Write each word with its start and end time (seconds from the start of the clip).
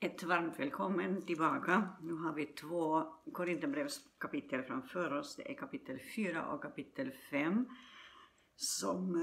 Ett 0.00 0.22
varmt 0.22 0.58
välkommen 0.58 1.26
tillbaka. 1.26 1.88
Nu 2.00 2.12
har 2.12 2.32
vi 2.32 2.46
två 2.46 3.02
Korinthierbrevskapitel 3.32 4.62
framför 4.62 5.12
oss. 5.12 5.36
Det 5.36 5.50
är 5.50 5.54
kapitel 5.54 5.98
4 6.16 6.46
och 6.46 6.62
kapitel 6.62 7.12
5 7.30 7.66
som, 8.56 9.14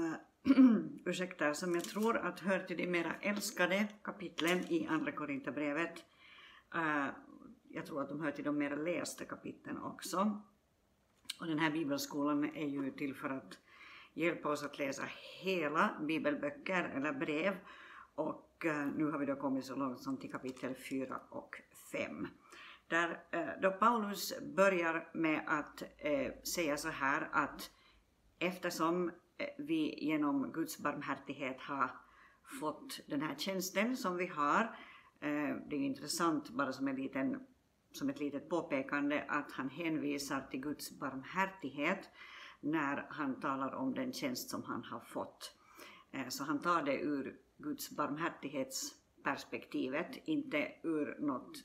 eh, 0.46 0.52
ursäkta, 1.04 1.54
som 1.54 1.74
jag 1.74 1.84
tror 1.84 2.16
att 2.16 2.40
hör 2.40 2.58
till 2.58 2.76
de 2.76 2.86
mera 2.86 3.14
älskade 3.20 3.88
kapitlen 4.02 4.58
i 4.72 4.86
Andra 4.86 5.12
Korinthierbrevet. 5.12 6.04
Eh, 6.74 7.06
jag 7.68 7.86
tror 7.86 8.02
att 8.02 8.08
de 8.08 8.20
hör 8.20 8.30
till 8.30 8.44
de 8.44 8.58
mera 8.58 8.76
lästa 8.76 9.24
kapitlen 9.24 9.78
också. 9.78 10.42
Och 11.40 11.46
den 11.46 11.58
här 11.58 11.70
bibelskolan 11.70 12.44
är 12.44 12.66
ju 12.66 12.90
till 12.90 13.14
för 13.14 13.30
att 13.30 13.58
hjälpa 14.14 14.48
oss 14.48 14.64
att 14.64 14.78
läsa 14.78 15.02
hela 15.42 16.00
bibelböcker 16.06 16.84
eller 16.84 17.12
brev 17.12 17.56
och 18.16 18.66
eh, 18.66 18.86
nu 18.86 19.10
har 19.10 19.18
vi 19.18 19.26
då 19.26 19.36
kommit 19.36 19.64
så 19.64 19.76
långt 19.76 20.00
som 20.00 20.16
till 20.16 20.32
kapitel 20.32 20.74
4 20.74 21.20
och 21.30 21.62
5. 21.92 22.28
Där 22.88 23.24
eh, 23.30 23.48
då 23.62 23.70
Paulus 23.70 24.40
börjar 24.56 25.10
med 25.14 25.44
att 25.46 25.82
eh, 25.98 26.32
säga 26.54 26.76
så 26.76 26.88
här 26.88 27.28
att 27.32 27.70
eftersom 28.38 29.10
vi 29.58 30.04
genom 30.04 30.52
Guds 30.52 30.78
barmhärtighet 30.78 31.60
har 31.60 31.90
fått 32.60 33.00
den 33.06 33.22
här 33.22 33.34
tjänsten 33.38 33.96
som 33.96 34.16
vi 34.16 34.26
har, 34.26 34.76
det 35.70 35.76
är 35.76 35.80
intressant 35.80 36.50
bara 36.50 36.72
som, 36.72 36.88
en 36.88 36.96
liten, 36.96 37.40
som 37.92 38.08
ett 38.08 38.20
litet 38.20 38.48
påpekande 38.48 39.24
att 39.28 39.52
han 39.52 39.70
hänvisar 39.70 40.40
till 40.50 40.60
Guds 40.60 40.98
barmhärtighet 40.98 42.10
när 42.60 43.06
han 43.10 43.40
talar 43.40 43.74
om 43.74 43.94
den 43.94 44.12
tjänst 44.12 44.50
som 44.50 44.62
han 44.62 44.84
har 44.84 45.00
fått. 45.00 45.56
Så 46.28 46.44
han 46.44 46.60
tar 46.60 46.82
det 46.82 47.00
ur 47.00 47.36
Guds 47.58 47.90
barmhärtighetsperspektivet, 47.90 50.16
inte 50.24 50.72
ur 50.82 51.16
något 51.20 51.56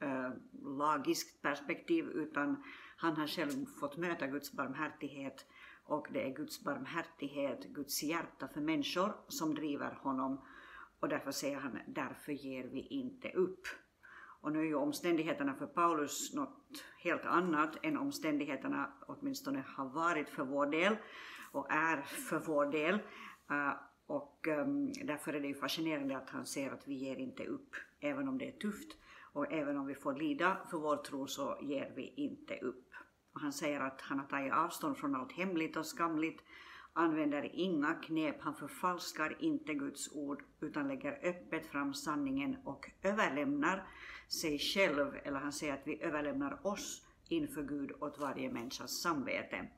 äh, 0.00 0.30
lagiskt 0.62 1.42
perspektiv, 1.42 2.04
utan 2.04 2.62
han 2.96 3.16
har 3.16 3.26
själv 3.26 3.66
fått 3.80 3.96
möta 3.96 4.26
Guds 4.26 4.52
barmhärtighet 4.52 5.46
och 5.84 6.06
det 6.12 6.26
är 6.26 6.34
Guds 6.34 6.64
barmhärtighet, 6.64 7.64
Guds 7.64 8.02
hjärta 8.02 8.48
för 8.48 8.60
människor 8.60 9.16
som 9.28 9.54
driver 9.54 9.90
honom 9.90 10.40
och 11.00 11.08
därför 11.08 11.30
säger 11.30 11.60
han, 11.60 11.78
därför 11.86 12.32
ger 12.32 12.64
vi 12.64 12.80
inte 12.80 13.30
upp. 13.30 13.66
Och 14.40 14.52
nu 14.52 14.58
är 14.58 14.64
ju 14.64 14.74
omständigheterna 14.74 15.54
för 15.54 15.66
Paulus 15.66 16.34
något 16.34 16.84
helt 16.98 17.24
annat 17.24 17.76
än 17.82 17.98
omständigheterna 17.98 18.92
åtminstone 19.06 19.64
har 19.76 19.88
varit 19.88 20.28
för 20.28 20.44
vår 20.44 20.66
del 20.66 20.96
och 21.52 21.70
är 21.70 22.02
för 22.02 22.38
vår 22.38 22.66
del. 22.66 22.94
Eh, 23.50 23.72
och 24.08 24.46
um, 24.46 24.92
därför 24.92 25.32
är 25.32 25.40
det 25.40 25.48
ju 25.48 25.54
fascinerande 25.54 26.16
att 26.16 26.30
han 26.30 26.46
ser 26.46 26.70
att 26.70 26.88
vi 26.88 26.94
ger 26.94 27.16
inte 27.16 27.44
upp, 27.44 27.74
även 28.00 28.28
om 28.28 28.38
det 28.38 28.48
är 28.48 28.52
tufft. 28.52 28.96
Och 29.32 29.52
även 29.52 29.76
om 29.76 29.86
vi 29.86 29.94
får 29.94 30.14
lida 30.14 30.56
för 30.70 30.78
vår 30.78 30.96
tro 30.96 31.26
så 31.26 31.58
ger 31.62 31.92
vi 31.96 32.12
inte 32.16 32.56
upp. 32.56 32.92
Och 33.34 33.40
han 33.40 33.52
säger 33.52 33.80
att 33.80 34.00
han 34.00 34.18
har 34.18 34.26
tagit 34.26 34.52
avstånd 34.52 34.96
från 34.96 35.14
allt 35.14 35.32
hemligt 35.32 35.76
och 35.76 35.86
skamligt, 35.86 36.42
använder 36.92 37.50
inga 37.52 37.94
knep, 37.94 38.36
han 38.40 38.54
förfalskar 38.54 39.36
inte 39.40 39.74
Guds 39.74 40.12
ord 40.12 40.42
utan 40.60 40.88
lägger 40.88 41.18
öppet 41.22 41.66
fram 41.66 41.94
sanningen 41.94 42.56
och 42.64 42.90
överlämnar 43.02 43.88
sig 44.28 44.58
själv, 44.58 45.16
eller 45.24 45.40
han 45.40 45.52
säger 45.52 45.74
att 45.74 45.86
vi 45.86 46.02
överlämnar 46.02 46.66
oss 46.66 47.06
inför 47.28 47.62
Gud 47.62 47.92
åt 48.00 48.18
varje 48.18 48.52
människas 48.52 49.02
samvete. 49.02 49.68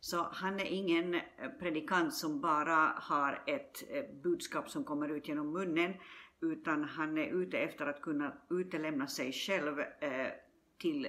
Så 0.00 0.28
han 0.32 0.60
är 0.60 0.64
ingen 0.64 1.14
eh, 1.14 1.20
predikant 1.58 2.14
som 2.14 2.40
bara 2.40 2.94
har 2.96 3.42
ett 3.46 3.84
eh, 3.90 4.04
budskap 4.22 4.70
som 4.70 4.84
kommer 4.84 5.08
ut 5.08 5.28
genom 5.28 5.52
munnen, 5.52 5.94
utan 6.40 6.84
han 6.84 7.18
är 7.18 7.26
ute 7.26 7.58
efter 7.58 7.86
att 7.86 8.02
kunna 8.02 8.32
utelämna 8.50 9.06
sig 9.06 9.32
själv 9.32 9.80
eh, 9.80 10.32
till 10.78 11.08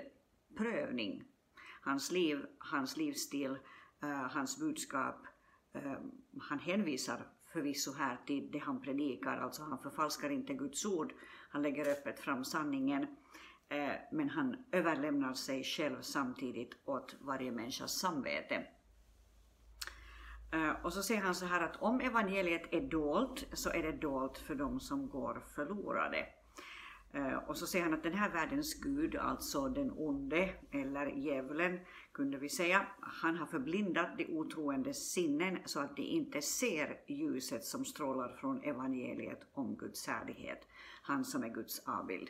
prövning. 0.57 1.23
Hans 1.81 2.11
liv, 2.11 2.45
hans 2.57 2.97
livsstil, 2.97 3.57
eh, 4.03 4.09
hans 4.09 4.59
budskap. 4.59 5.15
han 6.39 6.59
hänvisar 6.59 7.27
förvisso 7.53 7.93
här 7.93 8.17
till 8.27 8.51
det 8.51 8.57
han 8.57 8.81
predikar, 8.81 9.37
alltså 9.37 9.63
han 9.63 9.79
förfalskar 9.79 10.29
inte 10.29 10.53
Guds 10.53 10.85
ord, 10.85 11.13
han 11.49 11.61
lägger 11.61 11.91
öppet 11.91 12.19
fram 12.19 12.45
sanningen, 12.45 13.07
men 14.11 14.29
han 14.29 14.55
överlämnar 14.71 15.33
sig 15.33 15.63
själv 15.63 16.01
samtidigt 16.01 16.75
åt 16.85 17.15
varje 17.21 17.51
människas 17.51 17.99
samvete. 17.99 18.67
Eh, 20.51 20.85
och 20.85 20.93
så 20.93 21.03
säger 21.03 21.21
han 21.21 21.35
så 21.35 21.45
här 21.45 21.61
att 21.61 21.81
om 21.81 22.01
evangeliet 22.01 22.73
är 22.73 22.81
dolt 22.81 23.45
så 23.53 23.69
är 23.69 23.83
det 23.83 23.91
dolt 23.91 24.37
för 24.37 24.55
dem 24.55 24.79
som 24.79 25.09
går 25.09 25.43
förlorade. 25.55 26.25
Eh, 27.13 27.37
och 27.47 27.57
så 27.57 27.67
säger 27.67 27.85
han 27.85 27.93
att 27.93 28.03
den 28.03 28.13
här 28.13 28.29
världens 28.29 28.73
Gud, 28.73 29.15
alltså 29.15 29.69
den 29.69 29.91
onde, 29.97 30.49
eller 30.71 31.05
djävulen 31.05 31.79
kunde 32.11 32.37
vi 32.37 32.49
säga, 32.49 32.87
han 32.99 33.37
har 33.37 33.45
förblindat 33.45 34.17
de 34.17 34.25
otroendes 34.25 35.11
sinnen 35.11 35.59
så 35.65 35.79
att 35.79 35.95
de 35.95 36.01
inte 36.01 36.41
ser 36.41 36.99
ljuset 37.07 37.63
som 37.63 37.85
strålar 37.85 38.29
från 38.29 38.63
evangeliet 38.63 39.39
om 39.53 39.75
Guds 39.75 40.07
härlighet, 40.07 40.67
han 41.01 41.25
som 41.25 41.43
är 41.43 41.49
Guds 41.49 41.79
avbild. 41.85 42.29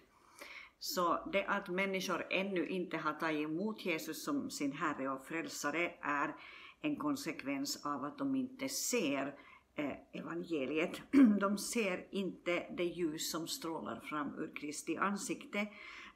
Så 0.79 1.29
det 1.33 1.45
att 1.45 1.69
människor 1.69 2.25
ännu 2.29 2.67
inte 2.67 2.97
har 2.97 3.13
tagit 3.13 3.49
emot 3.49 3.85
Jesus 3.85 4.23
som 4.23 4.49
sin 4.49 4.71
Herre 4.71 5.09
och 5.09 5.25
Frälsare 5.25 5.91
är 6.01 6.35
en 6.81 6.95
konsekvens 6.95 7.85
av 7.85 8.03
att 8.03 8.17
de 8.17 8.35
inte 8.35 8.69
ser 8.69 9.35
eh, 9.75 9.93
evangeliet. 10.11 11.01
De 11.39 11.57
ser 11.57 12.07
inte 12.11 12.65
det 12.77 12.83
ljus 12.83 13.31
som 13.31 13.47
strålar 13.47 13.99
fram 13.99 14.39
ur 14.39 14.55
Kristi 14.55 14.97
ansikte. 14.97 15.59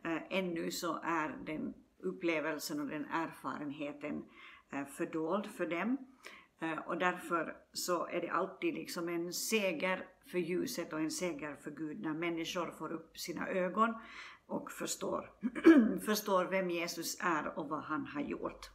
Eh, 0.03 0.21
ännu 0.29 0.71
så 0.71 0.99
är 1.03 1.37
den 1.45 1.73
upplevelsen 1.99 2.79
och 2.79 2.87
den 2.87 3.05
erfarenheten 3.05 4.25
eh, 4.71 4.85
fördold 4.85 5.45
för 5.45 5.65
dem. 5.65 5.97
Och 6.85 6.97
därför 6.97 7.57
så 7.73 8.07
är 8.07 8.21
det 8.21 8.29
alltid 8.29 8.73
liksom 8.73 9.09
en 9.09 9.33
seger 9.33 10.07
för 10.31 10.37
ljuset 10.37 10.93
och 10.93 10.99
en 10.99 11.11
seger 11.11 11.55
för 11.55 11.71
Gud 11.71 12.01
när 12.01 12.13
människor 12.13 12.71
får 12.71 12.91
upp 12.91 13.17
sina 13.17 13.47
ögon 13.47 13.95
och 14.45 14.71
förstår, 14.71 15.31
förstår 16.05 16.45
vem 16.45 16.69
Jesus 16.69 17.17
är 17.19 17.59
och 17.59 17.69
vad 17.69 17.83
han 17.83 18.05
har 18.05 18.21
gjort. 18.21 18.69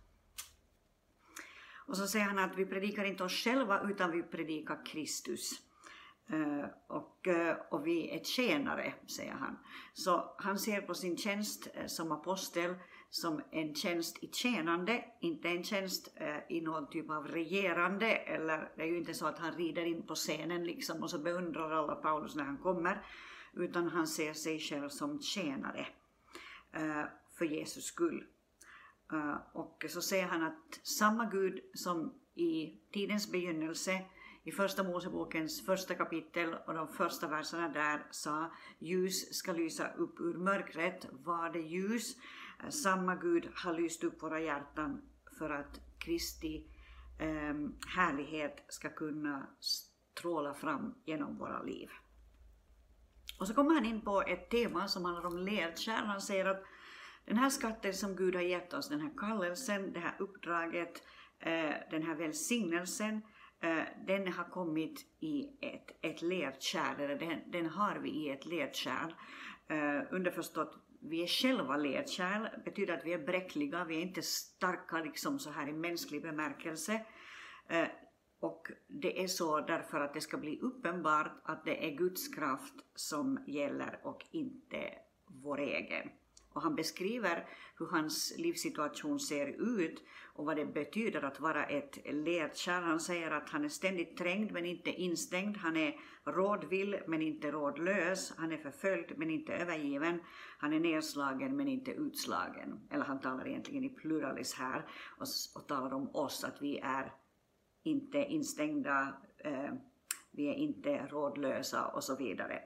Och 1.86 1.96
så 1.96 2.06
säger 2.06 2.26
han 2.26 2.38
att 2.38 2.58
vi 2.58 2.66
predikar 2.66 3.04
inte 3.04 3.24
oss 3.24 3.44
själva 3.44 3.90
utan 3.90 4.10
vi 4.10 4.22
predikar 4.22 4.86
Kristus. 4.86 5.66
Eh, 6.30 6.70
och, 6.86 7.28
eh, 7.28 7.56
och 7.70 7.86
vi 7.86 8.10
är 8.10 8.24
tjänare, 8.24 8.94
säger 9.06 9.32
han. 9.32 9.58
Så 9.94 10.34
han 10.38 10.58
ser 10.58 10.80
på 10.80 10.94
sin 10.94 11.16
tjänst 11.16 11.68
eh, 11.74 11.86
som 11.86 12.12
apostel 12.12 12.74
som 13.10 13.42
en 13.50 13.74
tjänst 13.74 14.24
i 14.24 14.28
tjänande, 14.32 15.04
inte 15.20 15.48
en 15.48 15.64
tjänst 15.64 16.16
i 16.48 16.60
någon 16.60 16.90
typ 16.90 17.10
av 17.10 17.28
regerande, 17.28 18.06
eller 18.06 18.72
det 18.76 18.82
är 18.82 18.86
ju 18.86 18.98
inte 18.98 19.14
så 19.14 19.26
att 19.26 19.38
han 19.38 19.52
rider 19.52 19.84
in 19.84 20.06
på 20.06 20.14
scenen 20.14 20.64
liksom 20.64 21.02
och 21.02 21.10
så 21.10 21.18
beundrar 21.18 21.70
alla 21.70 21.94
Paulus 21.94 22.36
när 22.36 22.44
han 22.44 22.58
kommer, 22.58 23.06
utan 23.52 23.88
han 23.88 24.06
ser 24.06 24.32
sig 24.32 24.58
själv 24.58 24.88
som 24.88 25.20
tjänare 25.20 25.86
för 27.38 27.44
Jesus 27.44 27.84
skull. 27.84 28.26
Uh, 29.12 29.36
och 29.52 29.84
så 29.88 30.02
säger 30.02 30.26
han 30.26 30.42
att 30.42 30.80
samma 30.82 31.24
Gud 31.26 31.60
som 31.74 32.14
i 32.34 32.80
tidens 32.92 33.32
begynnelse 33.32 34.04
i 34.44 34.52
första 34.52 34.82
Mosebokens 34.82 35.66
första 35.66 35.94
kapitel 35.94 36.54
och 36.66 36.74
de 36.74 36.88
första 36.88 37.28
verserna 37.28 37.68
där 37.68 38.06
sa 38.10 38.50
ljus 38.78 39.34
ska 39.34 39.52
lysa 39.52 39.88
upp 39.88 40.20
ur 40.20 40.34
mörkret, 40.34 41.06
var 41.12 41.50
det 41.50 41.60
ljus. 41.60 42.16
Uh, 42.64 42.70
samma 42.70 43.14
Gud 43.14 43.48
har 43.54 43.72
lyst 43.72 44.04
upp 44.04 44.22
våra 44.22 44.40
hjärtan 44.40 45.02
för 45.38 45.50
att 45.50 45.80
Kristi 45.98 46.66
um, 47.20 47.78
härlighet 47.96 48.64
ska 48.68 48.88
kunna 48.88 49.46
stråla 49.60 50.54
fram 50.54 50.94
genom 51.04 51.38
våra 51.38 51.62
liv. 51.62 51.88
Och 53.38 53.46
så 53.46 53.54
kommer 53.54 53.74
han 53.74 53.84
in 53.84 54.00
på 54.00 54.22
ett 54.22 54.50
tema 54.50 54.88
som 54.88 55.04
handlar 55.04 55.26
om 55.26 55.38
ledkärl. 55.38 56.04
Han 56.04 56.20
säger 56.20 56.44
att 56.44 56.62
den 57.26 57.36
här 57.36 57.50
skatten 57.50 57.94
som 57.94 58.16
Gud 58.16 58.34
har 58.34 58.42
gett 58.42 58.72
oss, 58.72 58.88
den 58.88 59.00
här 59.00 59.10
kallelsen, 59.16 59.92
det 59.92 60.00
här 60.00 60.14
uppdraget, 60.18 61.02
eh, 61.38 61.74
den 61.90 62.02
här 62.02 62.14
välsignelsen, 62.14 63.22
eh, 63.60 63.82
den 64.06 64.32
har 64.32 64.44
kommit 64.44 65.06
i 65.20 65.44
ett, 65.60 65.98
ett 66.02 66.22
ledkärl, 66.22 67.00
eller 67.00 67.18
den, 67.18 67.50
den 67.50 67.66
har 67.66 67.96
vi 67.96 68.10
i 68.10 68.30
ett 68.30 68.46
ledkärl. 68.46 69.14
Eh, 69.68 70.02
underförstått, 70.10 70.78
vi 71.00 71.22
är 71.22 71.26
själva 71.26 71.76
ledkärl, 71.76 72.62
betyder 72.64 72.94
att 72.94 73.06
vi 73.06 73.12
är 73.12 73.26
bräckliga, 73.26 73.84
vi 73.84 73.96
är 73.96 74.00
inte 74.00 74.22
starka 74.22 74.98
liksom 74.98 75.38
så 75.38 75.50
här 75.50 75.68
i 75.68 75.72
mänsklig 75.72 76.22
bemärkelse. 76.22 77.06
Och 78.40 78.68
det 78.88 79.22
är 79.22 79.26
så 79.26 79.60
därför 79.60 80.00
att 80.00 80.14
det 80.14 80.20
ska 80.20 80.36
bli 80.36 80.60
uppenbart 80.60 81.40
att 81.44 81.64
det 81.64 81.86
är 81.86 81.96
Guds 81.96 82.28
kraft 82.28 82.74
som 82.94 83.44
gäller 83.46 84.00
och 84.02 84.26
inte 84.30 84.94
vår 85.26 85.60
egen. 85.60 86.10
Och 86.56 86.62
han 86.62 86.74
beskriver 86.74 87.48
hur 87.78 87.86
hans 87.86 88.34
livssituation 88.38 89.20
ser 89.20 89.46
ut 89.46 90.02
och 90.34 90.46
vad 90.46 90.56
det 90.56 90.66
betyder 90.66 91.24
att 91.24 91.40
vara 91.40 91.64
ett 91.64 91.98
ledkärl. 92.04 92.82
Han 92.82 93.00
säger 93.00 93.30
att 93.30 93.48
han 93.48 93.64
är 93.64 93.68
ständigt 93.68 94.16
trängd 94.16 94.52
men 94.52 94.66
inte 94.66 94.90
instängd. 94.90 95.56
Han 95.56 95.76
är 95.76 95.94
rådvill 96.24 96.98
men 97.06 97.22
inte 97.22 97.50
rådlös. 97.50 98.32
Han 98.36 98.52
är 98.52 98.56
förföljd 98.56 99.12
men 99.16 99.30
inte 99.30 99.52
övergiven. 99.52 100.20
Han 100.58 100.72
är 100.72 100.80
nedslagen 100.80 101.56
men 101.56 101.68
inte 101.68 101.90
utslagen. 101.90 102.88
Eller 102.90 103.04
han 103.04 103.20
talar 103.20 103.48
egentligen 103.48 103.84
i 103.84 103.88
pluralis 103.88 104.54
här 104.54 104.88
och, 105.18 105.26
och 105.56 105.68
talar 105.68 105.94
om 105.94 106.08
oss, 106.08 106.44
att 106.44 106.62
vi 106.62 106.78
är 106.78 107.12
inte 107.82 108.18
instängda, 108.18 109.14
eh, 109.38 109.72
vi 110.36 110.48
är 110.48 110.54
inte 110.54 111.06
rådlösa 111.06 111.86
och 111.86 112.04
så 112.04 112.16
vidare. 112.16 112.62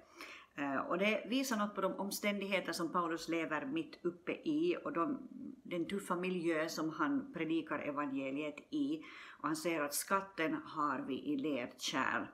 Eh, 0.60 0.76
och 0.76 0.98
det 0.98 1.24
visar 1.28 1.56
något 1.56 1.74
på 1.74 1.80
de 1.80 1.92
omständigheter 1.92 2.72
som 2.72 2.92
Paulus 2.92 3.28
lever 3.28 3.66
mitt 3.66 4.04
uppe 4.04 4.32
i 4.32 4.76
och 4.84 4.92
de, 4.92 5.28
den 5.62 5.88
tuffa 5.88 6.16
miljö 6.16 6.68
som 6.68 6.90
han 6.90 7.32
predikar 7.32 7.78
evangeliet 7.78 8.56
i. 8.70 9.02
Och 9.38 9.46
han 9.46 9.56
säger 9.56 9.80
att 9.80 9.94
skatten 9.94 10.56
har 10.64 11.04
vi 11.08 11.14
i 11.14 11.36
lerkärl. 11.36 12.26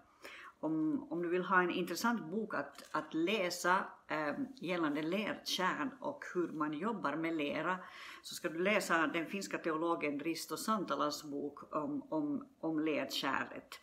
Om, 0.60 1.06
om 1.10 1.22
du 1.22 1.28
vill 1.28 1.44
ha 1.44 1.62
en 1.62 1.70
intressant 1.70 2.30
bok 2.30 2.54
att, 2.54 2.96
att 2.96 3.14
läsa 3.14 3.84
eh, 4.08 4.34
gällande 4.56 5.02
lerkärl 5.02 5.88
och 6.00 6.24
hur 6.34 6.48
man 6.48 6.72
jobbar 6.72 7.16
med 7.16 7.36
lera 7.36 7.78
så 8.22 8.34
ska 8.34 8.48
du 8.48 8.58
läsa 8.58 9.06
den 9.06 9.26
finska 9.26 9.58
teologen 9.58 10.20
Risto 10.20 10.56
Santalas 10.56 11.24
bok 11.24 11.74
om, 11.76 12.02
om, 12.08 12.46
om 12.60 12.80
lerkärlet. 12.80 13.80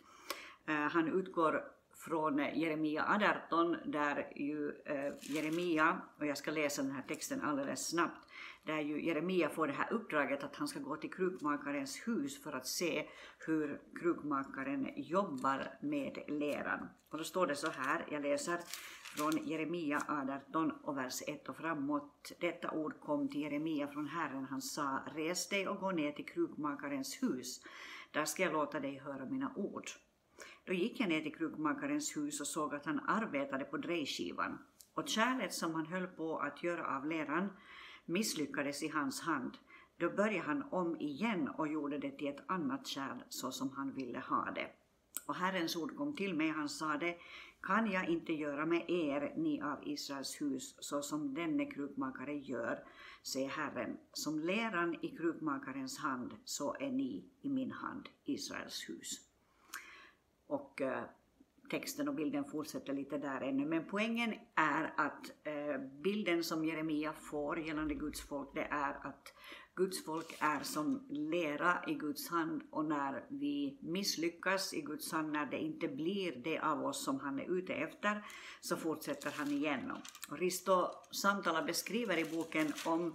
Eh, 0.66 0.74
han 0.74 1.08
utgår 1.08 1.64
från 1.96 2.38
Jeremia 2.38 3.04
18 3.46 3.76
där 3.84 4.32
ju 4.36 4.70
eh, 4.84 5.12
Jeremia, 5.20 6.00
och 6.18 6.26
jag 6.26 6.38
ska 6.38 6.50
läsa 6.50 6.82
den 6.82 6.92
här 6.92 7.02
texten 7.02 7.42
alldeles 7.42 7.88
snabbt, 7.88 8.28
där 8.64 8.80
ju 8.80 9.06
Jeremia 9.06 9.48
får 9.48 9.66
det 9.66 9.72
här 9.72 9.92
uppdraget 9.92 10.44
att 10.44 10.56
han 10.56 10.68
ska 10.68 10.80
gå 10.80 10.96
till 10.96 11.12
krukmakarens 11.12 12.08
hus 12.08 12.42
för 12.42 12.52
att 12.52 12.66
se 12.66 13.08
hur 13.46 13.80
krukmakaren 14.00 14.88
jobbar 14.96 15.78
med 15.80 16.18
leran. 16.28 16.88
Och 17.10 17.18
då 17.18 17.24
står 17.24 17.46
det 17.46 17.56
så 17.56 17.70
här, 17.70 18.06
jag 18.10 18.22
läser 18.22 18.58
från 19.16 19.46
Jeremia 19.46 20.02
18 20.48 20.70
och 20.70 20.96
vers 20.96 21.22
1 21.26 21.48
och 21.48 21.56
framåt. 21.56 22.32
Detta 22.40 22.70
ord 22.70 23.00
kom 23.00 23.28
till 23.28 23.40
Jeremia 23.40 23.88
från 23.88 24.06
Herren, 24.06 24.44
han 24.50 24.62
sa, 24.62 25.00
res 25.14 25.48
dig 25.48 25.68
och 25.68 25.80
gå 25.80 25.90
ner 25.90 26.12
till 26.12 26.26
krukmakarens 26.26 27.22
hus, 27.22 27.60
där 28.10 28.24
ska 28.24 28.42
jag 28.42 28.52
låta 28.52 28.80
dig 28.80 28.98
höra 28.98 29.24
mina 29.24 29.52
ord. 29.56 29.90
Då 30.64 30.72
gick 30.72 31.00
jag 31.00 31.08
ner 31.08 31.20
till 31.20 31.34
krukmakarens 31.34 32.16
hus 32.16 32.40
och 32.40 32.46
såg 32.46 32.74
att 32.74 32.86
han 32.86 33.00
arbetade 33.06 33.64
på 33.64 33.76
drejskivan 33.76 34.58
och 34.94 35.08
kärlet 35.08 35.54
som 35.54 35.74
han 35.74 35.86
höll 35.86 36.06
på 36.06 36.38
att 36.38 36.62
göra 36.62 36.96
av 36.96 37.06
leran 37.06 37.48
misslyckades 38.04 38.82
i 38.82 38.88
hans 38.88 39.20
hand. 39.20 39.58
Då 39.96 40.10
började 40.10 40.46
han 40.46 40.62
om 40.70 41.00
igen 41.00 41.48
och 41.48 41.68
gjorde 41.68 41.98
det 41.98 42.10
till 42.10 42.28
ett 42.28 42.44
annat 42.46 42.86
kärl 42.86 43.18
så 43.28 43.52
som 43.52 43.70
han 43.70 43.94
ville 43.94 44.18
ha 44.18 44.50
det. 44.54 44.70
Och 45.26 45.34
Herrens 45.34 45.76
ord 45.76 45.96
kom 45.96 46.16
till 46.16 46.34
mig, 46.34 46.50
han 46.50 46.68
sade, 46.68 47.16
kan 47.62 47.90
jag 47.90 48.08
inte 48.08 48.32
göra 48.32 48.66
med 48.66 48.90
er, 48.90 49.34
ni 49.36 49.62
av 49.62 49.78
Israels 49.88 50.40
hus, 50.40 50.76
så 50.80 51.02
som 51.02 51.34
denne 51.34 51.64
krukmakare 51.64 52.34
gör, 52.34 52.78
säger 53.22 53.48
Herren, 53.48 53.96
som 54.12 54.40
leran 54.40 54.96
i 55.02 55.08
krukmakarens 55.08 55.98
hand, 55.98 56.34
så 56.44 56.74
är 56.74 56.90
ni 56.90 57.24
i 57.42 57.48
min 57.48 57.72
hand, 57.72 58.08
Israels 58.24 58.88
hus. 58.88 59.33
Och 60.54 60.80
eh, 60.80 61.04
texten 61.70 62.08
och 62.08 62.14
bilden 62.14 62.44
fortsätter 62.44 62.92
lite 62.92 63.18
där 63.18 63.40
ännu. 63.40 63.66
Men 63.66 63.84
poängen 63.90 64.34
är 64.54 64.94
att 64.96 65.46
eh, 65.46 65.80
bilden 66.02 66.44
som 66.44 66.64
Jeremia 66.64 67.12
får 67.12 67.58
gällande 67.58 67.94
Guds 67.94 68.20
folk, 68.20 68.48
det 68.54 68.68
är 68.70 69.06
att 69.06 69.32
Guds 69.76 70.04
folk 70.04 70.36
är 70.40 70.60
som 70.62 71.06
lera 71.10 71.84
i 71.86 71.94
Guds 71.94 72.28
hand 72.30 72.62
och 72.70 72.84
när 72.84 73.24
vi 73.28 73.78
misslyckas 73.82 74.74
i 74.74 74.80
Guds 74.80 75.12
hand, 75.12 75.32
när 75.32 75.46
det 75.46 75.58
inte 75.58 75.88
blir 75.88 76.42
det 76.44 76.58
av 76.58 76.84
oss 76.84 77.04
som 77.04 77.20
han 77.20 77.40
är 77.40 77.58
ute 77.58 77.72
efter, 77.72 78.24
så 78.60 78.76
fortsätter 78.76 79.30
han 79.36 79.48
igenom. 79.48 79.98
Risto 80.30 80.86
Santala 81.10 81.62
beskriver 81.62 82.18
i 82.18 82.36
boken 82.36 82.72
om 82.86 83.14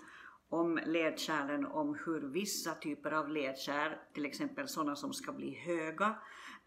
om 0.49 0.79
ledkärlen, 0.85 1.65
om 1.65 1.97
hur 2.05 2.21
vissa 2.21 2.73
typer 2.73 3.11
av 3.11 3.29
ledkärl, 3.29 3.91
till 4.13 4.25
exempel 4.25 4.67
sådana 4.67 4.95
som 4.95 5.13
ska 5.13 5.31
bli 5.31 5.55
höga, 5.55 6.15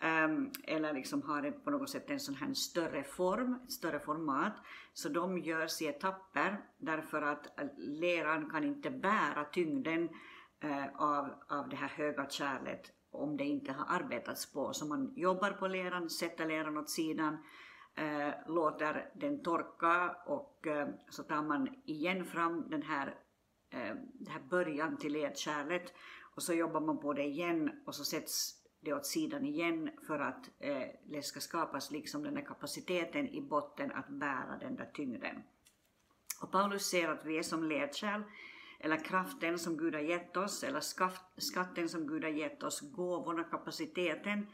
Ehm, 0.03 0.51
eller 0.65 0.93
liksom 0.93 1.23
har 1.23 1.51
på 1.51 1.71
något 1.71 1.91
sätt 1.91 2.11
en 2.11 2.21
sån 2.21 2.35
här 2.35 2.55
större 2.55 3.05
form, 3.05 3.59
ett 3.65 3.73
större 3.73 4.01
format. 4.01 4.53
Så 4.93 5.09
de 5.09 5.39
görs 5.39 5.83
i 5.83 5.87
etapper 5.87 6.65
därför 6.79 7.23
att 7.23 7.61
eh, 7.61 7.67
leran 7.79 8.51
kan 8.51 8.65
inte 8.65 8.91
bära 8.91 9.45
tyngden 9.45 10.09
uh, 10.65 11.03
av, 11.03 11.31
av 11.49 11.69
det 11.69 11.77
här 11.77 11.89
höga 11.89 12.29
kärlet 12.29 12.93
om 13.11 13.37
det 13.37 13.45
inte 13.45 13.73
har 13.73 13.97
arbetats 13.97 14.53
på. 14.53 14.73
Så 14.73 14.87
man 14.87 15.13
jobbar 15.17 15.51
på 15.51 15.69
leran, 15.69 16.11
sätter 16.11 16.47
leran 16.47 16.79
åt 16.79 16.91
sidan, 16.91 17.39
eh, 17.95 18.31
låter 18.47 19.11
den 19.15 19.43
torka 19.43 20.17
och 20.27 20.67
så 21.09 21.23
tar 21.23 21.43
man 21.43 21.69
igen 21.85 22.25
fram 22.25 22.71
den 22.71 22.83
här, 22.83 23.15
den 24.15 24.27
här 24.33 24.41
början 24.51 24.97
till 24.97 25.13
ledkärlet 25.13 25.93
och 26.37 26.43
så 26.43 26.55
jobbar 26.55 26.81
man 26.81 27.01
på 27.01 27.13
det 27.13 27.25
igen 27.25 27.83
och 27.87 27.95
så 27.95 28.05
sätts 28.05 28.62
det 28.85 28.93
åt 28.93 29.07
sidan 29.07 29.45
igen 29.45 29.91
för 30.07 30.19
att 30.19 30.51
eh, 30.59 30.87
det 31.05 31.23
ska 31.23 31.41
skapas 31.41 31.91
liksom 31.91 32.23
den 32.23 32.35
där 32.35 32.43
kapaciteten 32.43 33.29
i 33.29 33.41
botten 33.41 33.93
att 33.93 34.09
bära 34.09 34.59
den 34.61 34.77
där 34.77 34.91
tyngden. 34.95 35.43
Och 36.43 36.53
Paulus 36.53 36.87
ser 36.87 37.09
att 37.09 37.25
vi 37.25 37.39
är 37.39 37.43
som 37.43 37.65
ledkärl, 37.65 38.23
eller 38.81 38.97
kraften 38.97 39.59
som 39.59 39.77
Gud 39.77 39.95
har 39.95 40.03
gett 40.03 40.37
oss, 40.37 40.65
eller 40.65 40.81
skatten 41.41 41.89
som 41.89 42.07
Gud 42.07 42.25
har 42.25 42.31
gett 42.31 42.63
oss, 42.63 42.81
gåvorna, 42.81 43.45
kapaciteten, 43.45 44.47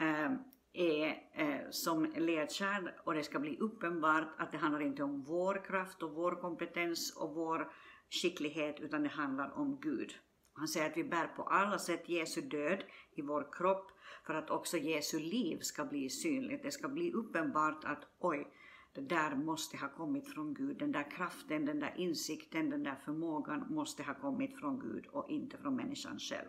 eh, 0.00 0.32
är 0.72 1.22
eh, 1.34 1.70
som 1.70 2.04
ledkärl 2.04 2.88
och 3.04 3.14
det 3.14 3.22
ska 3.22 3.38
bli 3.38 3.58
uppenbart 3.58 4.28
att 4.38 4.52
det 4.52 4.58
handlar 4.58 4.80
inte 4.80 5.02
om 5.02 5.22
vår 5.22 5.64
kraft 5.64 6.02
och 6.02 6.10
vår 6.10 6.40
kompetens 6.40 7.16
och 7.16 7.34
vår 7.34 7.72
skicklighet 8.10 8.80
utan 8.80 9.02
det 9.02 9.08
handlar 9.08 9.58
om 9.58 9.80
Gud. 9.80 10.14
Han 10.54 10.68
säger 10.68 10.90
att 10.90 10.96
vi 10.96 11.04
bär 11.04 11.26
på 11.26 11.42
alla 11.42 11.78
sätt 11.78 12.08
Jesu 12.08 12.40
död 12.40 12.84
i 13.14 13.22
vår 13.22 13.48
kropp 13.52 13.90
för 14.26 14.34
att 14.34 14.50
också 14.50 14.76
Jesu 14.76 15.18
liv 15.18 15.58
ska 15.60 15.84
bli 15.84 16.10
synligt. 16.10 16.62
Det 16.62 16.70
ska 16.70 16.88
bli 16.88 17.12
uppenbart 17.12 17.84
att 17.84 18.04
oj, 18.18 18.48
det 18.94 19.00
där 19.00 19.36
måste 19.36 19.76
ha 19.76 19.88
kommit 19.88 20.34
från 20.34 20.54
Gud. 20.54 20.78
Den 20.78 20.92
där 20.92 21.10
kraften, 21.10 21.64
den 21.64 21.80
där 21.80 21.94
insikten, 21.96 22.70
den 22.70 22.82
där 22.82 22.96
förmågan 23.04 23.66
måste 23.68 24.02
ha 24.02 24.14
kommit 24.14 24.58
från 24.60 24.78
Gud 24.78 25.06
och 25.06 25.30
inte 25.30 25.58
från 25.58 25.76
människan 25.76 26.18
själv. 26.18 26.48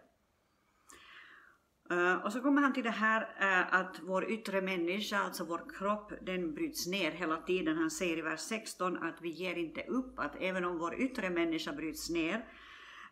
Eh, 1.89 2.25
och 2.25 2.33
så 2.33 2.41
kommer 2.41 2.61
han 2.61 2.73
till 2.73 2.83
det 2.83 2.89
här 2.89 3.21
eh, 3.39 3.75
att 3.75 3.99
vår 4.03 4.31
yttre 4.31 4.61
människa, 4.61 5.17
alltså 5.17 5.45
vår 5.45 5.61
kropp, 5.79 6.13
den 6.21 6.53
bryts 6.53 6.87
ner 6.87 7.11
hela 7.11 7.37
tiden. 7.37 7.77
Han 7.77 7.91
säger 7.91 8.17
i 8.17 8.21
vers 8.21 8.39
16 8.39 8.97
att 8.97 9.21
vi 9.21 9.29
ger 9.29 9.55
inte 9.55 9.81
upp, 9.81 10.19
att 10.19 10.35
även 10.39 10.65
om 10.65 10.77
vår 10.77 10.95
yttre 10.95 11.29
människa 11.29 11.73
bryts 11.73 12.09
ner 12.09 12.45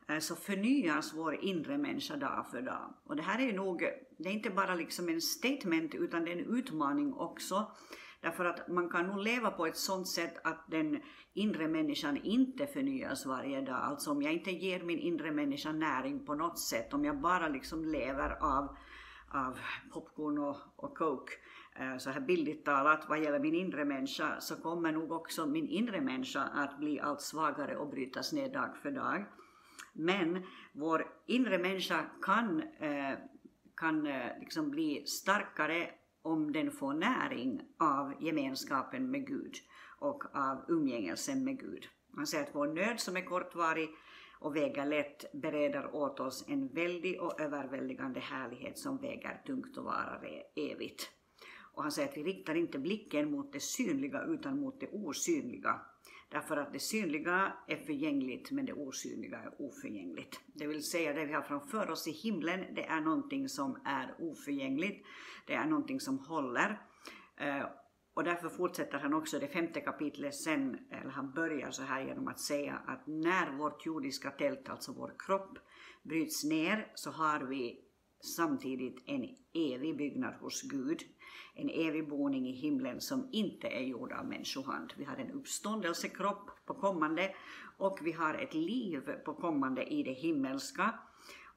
Eh, 0.07 0.19
så 0.19 0.35
förnyas 0.35 1.13
vår 1.13 1.35
inre 1.35 1.77
människa 1.77 2.15
dag 2.15 2.45
för 2.51 2.61
dag. 2.61 2.93
Och 3.03 3.15
det 3.15 3.23
här 3.23 3.39
är 3.39 3.45
ju 3.45 3.53
nog, 3.53 3.79
det 4.17 4.29
är 4.29 4.33
inte 4.33 4.49
bara 4.49 4.75
liksom 4.75 5.09
en 5.09 5.21
statement 5.21 5.95
utan 5.95 6.25
det 6.25 6.31
är 6.31 6.37
en 6.37 6.57
utmaning 6.57 7.13
också. 7.13 7.71
Därför 8.21 8.45
att 8.45 8.67
man 8.67 8.89
kan 8.89 9.07
nog 9.07 9.17
leva 9.17 9.51
på 9.51 9.65
ett 9.65 9.77
sådant 9.77 10.07
sätt 10.07 10.33
att 10.43 10.65
den 10.67 11.01
inre 11.33 11.67
människan 11.67 12.17
inte 12.17 12.67
förnyas 12.67 13.25
varje 13.25 13.61
dag. 13.61 13.75
Alltså 13.75 14.11
om 14.11 14.21
jag 14.21 14.33
inte 14.33 14.51
ger 14.51 14.83
min 14.83 14.99
inre 14.99 15.31
människa 15.31 15.71
näring 15.71 16.25
på 16.25 16.35
något 16.35 16.59
sätt, 16.59 16.93
om 16.93 17.05
jag 17.05 17.21
bara 17.21 17.47
liksom 17.47 17.85
lever 17.85 18.43
av, 18.43 18.77
av 19.33 19.59
popcorn 19.93 20.37
och, 20.37 20.57
och 20.75 20.97
coke, 20.97 21.33
eh, 21.75 21.97
så 21.97 22.09
här 22.09 22.19
bildligt 22.19 22.65
talat, 22.65 23.05
vad 23.09 23.23
gäller 23.23 23.39
min 23.39 23.55
inre 23.55 23.85
människa, 23.85 24.39
så 24.39 24.55
kommer 24.55 24.91
nog 24.91 25.11
också 25.11 25.45
min 25.45 25.67
inre 25.67 26.01
människa 26.01 26.41
att 26.41 26.79
bli 26.79 26.99
allt 26.99 27.21
svagare 27.21 27.77
och 27.77 27.89
brytas 27.89 28.33
ner 28.33 28.49
dag 28.49 28.77
för 28.77 28.91
dag. 28.91 29.25
Men 29.93 30.43
vår 30.73 31.07
inre 31.27 31.57
människa 31.57 32.05
kan, 32.21 32.63
eh, 32.79 33.17
kan 33.75 34.07
eh, 34.07 34.39
liksom 34.39 34.69
bli 34.69 35.05
starkare 35.05 35.89
om 36.21 36.51
den 36.51 36.71
får 36.71 36.93
näring 36.93 37.61
av 37.79 38.23
gemenskapen 38.23 39.11
med 39.11 39.27
Gud 39.27 39.53
och 39.99 40.23
av 40.35 40.65
umgängelsen 40.67 41.43
med 41.43 41.59
Gud. 41.59 41.87
Han 42.15 42.27
säger 42.27 42.43
att 42.43 42.55
vår 42.55 42.67
nöd 42.67 42.99
som 42.99 43.17
är 43.17 43.21
kortvarig 43.21 43.89
och 44.39 44.55
väger 44.55 44.85
lätt 44.85 45.33
bereder 45.33 45.95
åt 45.95 46.19
oss 46.19 46.45
en 46.47 46.67
väldig 46.67 47.21
och 47.21 47.41
överväldigande 47.41 48.19
härlighet 48.19 48.77
som 48.77 48.97
väger 48.97 49.41
tungt 49.45 49.77
och 49.77 49.83
varar 49.83 50.25
e-, 50.25 50.71
evigt. 50.71 51.09
Och 51.73 51.83
han 51.83 51.91
säger 51.91 52.09
att 52.09 52.17
vi 52.17 52.23
riktar 52.23 52.55
inte 52.55 52.79
blicken 52.79 53.31
mot 53.31 53.53
det 53.53 53.59
synliga 53.59 54.23
utan 54.23 54.59
mot 54.59 54.79
det 54.79 54.87
osynliga 54.87 55.81
Därför 56.33 56.57
att 56.57 56.73
det 56.73 56.79
synliga 56.79 57.53
är 57.67 57.77
förgängligt 57.77 58.51
men 58.51 58.65
det 58.65 58.73
osynliga 58.73 59.37
är 59.37 59.61
oförgängligt. 59.61 60.39
Det 60.45 60.67
vill 60.67 60.83
säga 60.83 61.13
det 61.13 61.25
vi 61.25 61.33
har 61.33 61.41
framför 61.41 61.91
oss 61.91 62.07
i 62.07 62.11
himlen, 62.11 62.75
det 62.75 62.85
är 62.85 63.01
någonting 63.01 63.49
som 63.49 63.81
är 63.85 64.15
oförgängligt. 64.19 65.05
Det 65.47 65.53
är 65.53 65.65
någonting 65.65 65.99
som 65.99 66.19
håller. 66.19 66.81
Eh, 67.37 67.65
och 68.13 68.23
därför 68.23 68.49
fortsätter 68.49 68.97
han 68.97 69.13
också 69.13 69.39
det 69.39 69.47
femte 69.47 69.81
kapitlet 69.81 70.35
sen, 70.35 70.77
eller 70.91 71.11
han 71.11 71.31
börjar 71.31 71.71
så 71.71 71.83
här 71.83 72.01
genom 72.01 72.27
att 72.27 72.39
säga 72.39 72.81
att 72.87 73.07
när 73.07 73.57
vårt 73.57 73.85
jordiska 73.85 74.31
tält, 74.31 74.69
alltså 74.69 74.93
vår 74.93 75.13
kropp, 75.19 75.57
bryts 76.03 76.43
ner 76.43 76.91
så 76.95 77.11
har 77.11 77.39
vi 77.39 77.79
samtidigt 78.23 79.03
en 79.05 79.35
evig 79.53 79.97
byggnad 79.97 80.33
hos 80.33 80.61
Gud, 80.61 81.01
en 81.55 81.69
evig 81.69 82.09
boning 82.09 82.47
i 82.47 82.51
himlen 82.51 83.01
som 83.01 83.29
inte 83.31 83.67
är 83.67 83.81
gjord 83.81 84.11
av 84.11 84.25
människohand. 84.25 84.93
Vi 84.97 85.03
har 85.03 85.17
en 85.17 85.31
uppståndelsekropp 85.31 86.49
på 86.65 86.73
kommande 86.73 87.35
och 87.77 87.99
vi 88.01 88.11
har 88.11 88.33
ett 88.33 88.53
liv 88.53 89.01
på 89.25 89.33
kommande 89.33 89.93
i 89.93 90.03
det 90.03 90.13
himmelska. 90.13 90.99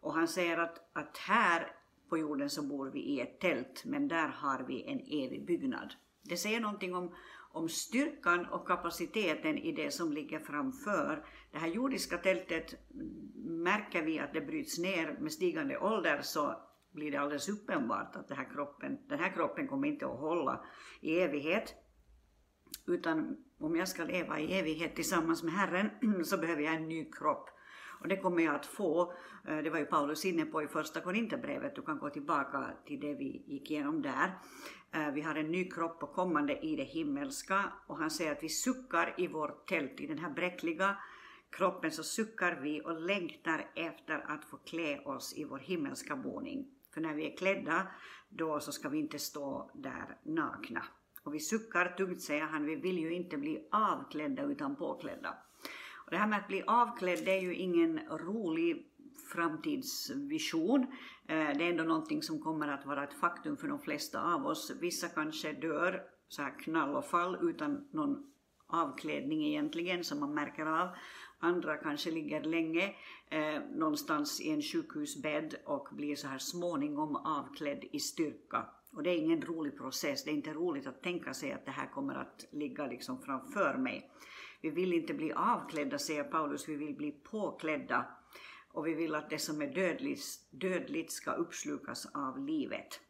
Och 0.01 0.15
han 0.15 0.29
säger 0.29 0.59
att, 0.59 0.91
att 0.93 1.19
här 1.19 1.73
på 2.09 2.19
jorden 2.19 2.51
så 2.51 2.63
bor 2.63 2.91
vi 2.91 3.01
i 3.01 3.21
ett 3.21 3.41
tält, 3.41 3.83
men 3.85 4.09
där 4.09 4.29
har 4.29 4.65
vi 4.69 4.83
en 4.83 5.01
evig 5.01 5.47
byggnad. 5.47 5.95
Det 6.23 6.37
säger 6.37 6.61
någonting 6.61 6.95
om, 6.95 7.15
om 7.57 7.69
styrkan 7.69 8.47
och 8.47 8.69
kapaciteten 8.69 9.59
i 9.59 9.73
det 9.73 9.91
som 9.91 10.13
ligger 10.13 10.39
framför. 10.39 11.27
Det 11.53 11.59
här 11.59 11.69
jordiska 11.69 12.19
tältet, 12.19 12.75
märker 13.45 14.03
vi 14.03 14.19
att 14.19 14.33
det 14.33 14.41
bryts 14.41 14.79
ner 14.79 15.19
med 15.21 15.33
stigande 15.33 15.79
ålder 15.79 16.21
så 16.23 16.55
blir 16.93 17.11
det 17.11 17.17
alldeles 17.17 17.49
uppenbart 17.49 18.17
att 18.17 18.29
den 18.29 18.37
här 18.37 18.51
kroppen, 18.55 18.99
den 19.09 19.19
här 19.19 19.33
kroppen 19.33 19.69
kommer 19.69 19.89
inte 19.89 20.07
att 20.07 20.21
hålla 20.21 20.65
i 21.01 21.19
evighet. 21.21 21.75
Utan 22.87 23.37
om 23.59 23.77
jag 23.77 23.89
ska 23.89 24.05
leva 24.05 24.41
i 24.41 24.59
evighet 24.59 24.97
tillsammans 24.97 25.43
med 25.43 25.53
Herren 25.53 25.91
så 26.25 26.39
behöver 26.39 26.63
jag 26.63 26.75
en 26.75 26.89
ny 26.89 27.11
kropp. 27.11 27.51
Och 28.01 28.09
det 28.09 28.17
kommer 28.17 28.43
jag 28.43 28.55
att 28.55 28.67
få. 28.67 29.13
Eh, 29.49 29.59
det 29.59 29.71
var 29.71 29.79
ju 29.79 29.85
Paulus 29.85 30.25
inne 30.25 30.45
på 30.45 30.63
i 30.63 30.69
första 30.69 31.01
Korinthierbrevet. 31.01 31.75
Du 31.75 31.83
kan 31.83 31.99
gå 31.99 32.11
tillbaka 32.11 32.71
till 32.87 33.01
det 33.01 33.15
vi 33.15 33.43
gick 33.47 33.71
igenom 33.71 34.03
där. 34.03 34.39
Eh, 34.93 35.11
vi 35.11 35.21
har 35.21 35.35
en 35.35 35.51
ny 35.51 35.71
kropp 35.71 36.01
på 36.01 36.07
kommande 36.07 36.59
i 36.67 36.77
det 36.77 36.85
himmelska 36.85 37.73
och 37.87 37.99
han 37.99 38.11
säger 38.11 38.33
att 38.33 38.43
vi 38.43 38.49
suckar 38.49 39.15
i 39.17 39.27
vårt 39.27 39.69
tält, 39.69 40.01
i 40.01 40.07
den 40.07 40.19
här 40.19 40.31
bräckliga 40.31 40.97
kroppen 41.51 41.91
så 41.91 42.03
suckar 42.03 42.59
vi 42.63 42.83
och 42.85 43.01
längtar 43.01 43.71
efter 43.75 44.25
att 44.31 44.45
få 44.45 44.57
klä 44.57 45.01
oss 45.05 45.35
i 45.37 45.45
vår 45.45 45.59
himmelska 45.59 46.17
boning. 46.17 46.67
För 46.95 47.01
när 47.01 47.15
vi 47.15 47.33
är 47.33 47.37
klädda, 47.37 47.87
då 48.29 48.61
så 48.61 48.73
ska 48.73 48.89
vi 48.89 48.99
inte 48.99 49.19
stå 49.19 49.71
där 49.75 50.19
nakna. 50.23 50.83
Och 51.23 51.35
vi 51.35 51.41
suckar 51.41 51.95
tungt, 51.97 52.23
säger 52.23 52.43
han, 52.43 52.67
vi 52.67 52.77
vill 52.77 52.99
ju 52.99 53.15
inte 53.15 53.37
bli 53.37 53.69
avklädda 53.73 54.43
utan 54.43 54.77
påklädda. 54.77 55.35
Och 56.07 56.13
det 56.13 56.19
här 56.19 56.27
med 56.27 56.39
att 56.39 56.49
bli 56.49 56.63
avklädd, 56.67 57.25
det 57.25 57.39
är 57.39 57.41
ju 57.41 57.55
ingen 57.55 58.01
rolig 58.11 58.87
framtidsvision. 59.33 60.83
Eh, 61.29 61.37
det 61.59 61.65
är 61.65 61.71
ändå 61.71 61.85
någonting 61.85 62.23
som 62.23 62.41
kommer 62.41 62.69
att 62.69 62.87
vara 62.87 63.05
ett 63.05 63.21
faktum 63.21 63.57
för 63.57 63.69
de 63.69 63.81
flesta 63.81 64.35
av 64.35 64.47
oss. 64.47 64.73
Vissa 64.81 65.09
kanske 65.09 65.53
dör 65.53 66.03
så 66.29 66.43
här 66.43 66.59
knall 66.59 66.97
och 66.97 67.05
fall 67.05 67.39
utan 67.43 67.89
någon 67.91 68.33
avklädning 68.67 69.47
egentligen 69.47 70.05
som 70.05 70.21
man 70.21 70.35
märker 70.35 70.67
av. 70.67 70.89
Andra 71.39 71.77
kanske 71.77 72.11
ligger 72.11 72.43
länge 72.43 72.95
eh, 73.31 73.63
någonstans 73.75 74.41
i 74.41 74.51
en 74.51 74.63
sjukhusbädd 74.63 75.55
och 75.65 75.89
blir 75.93 76.17
så 76.17 76.29
här 76.29 76.39
småningom 76.39 77.17
avklädd 77.17 77.85
i 77.93 78.01
styrka. 78.01 78.67
Och 78.93 79.03
det 79.03 79.11
är 79.11 79.19
ingen 79.19 79.43
rolig 79.43 79.79
process, 79.79 80.25
det 80.25 80.31
är 80.31 80.35
inte 80.35 80.53
roligt 80.53 80.87
att 80.87 81.03
tänka 81.03 81.35
sig 81.35 81.53
att 81.53 81.65
det 81.65 81.71
här 81.71 81.87
kommer 81.87 82.15
att 82.15 82.45
ligga 82.53 82.87
liksom 82.87 83.23
framför 83.23 83.79
mig. 83.79 84.11
Vi 84.67 84.71
vill 84.71 84.93
inte 84.93 85.15
bli 85.15 85.33
avklädda, 85.33 85.99
säger 85.99 86.25
Paulus, 86.25 86.69
vi 86.69 86.77
vill 86.77 86.97
bli 86.97 87.13
påklädda 87.13 88.07
och 88.73 88.87
vi 88.87 88.95
vill 88.95 89.15
att 89.15 89.31
det 89.31 89.39
som 89.39 89.63
är 89.63 89.67
dödligt, 89.67 90.25
dödligt 90.51 91.13
ska 91.13 91.33
uppslukas 91.33 92.07
av 92.15 92.39
livet. 92.39 93.01